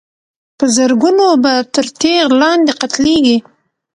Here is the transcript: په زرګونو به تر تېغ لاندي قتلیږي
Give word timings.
په 0.57 0.65
زرګونو 0.75 1.27
به 1.43 1.53
تر 1.75 1.85
تېغ 1.99 2.27
لاندي 2.41 2.73
قتلیږي 2.81 3.37